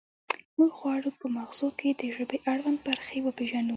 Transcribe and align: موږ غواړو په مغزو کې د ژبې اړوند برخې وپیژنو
موږ 0.57 0.71
غواړو 0.79 1.09
په 1.19 1.25
مغزو 1.35 1.69
کې 1.79 1.89
د 1.99 2.01
ژبې 2.15 2.37
اړوند 2.51 2.79
برخې 2.87 3.17
وپیژنو 3.21 3.69